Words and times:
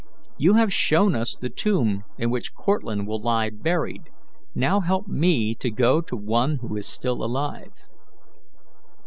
You 0.35 0.55
have 0.55 0.73
shown 0.73 1.13
us 1.15 1.35
the 1.35 1.51
tomb 1.51 2.05
in 2.17 2.31
which 2.31 2.55
Cortlandt 2.55 3.05
will 3.07 3.21
lie 3.21 3.51
buried; 3.51 4.09
now 4.55 4.79
help 4.79 5.07
me 5.07 5.53
to 5.59 5.69
go 5.69 6.01
to 6.01 6.15
one 6.17 6.55
who 6.55 6.75
is 6.75 6.87
still 6.87 7.23
alive." 7.23 7.85